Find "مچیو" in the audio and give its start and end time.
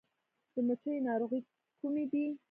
0.67-1.05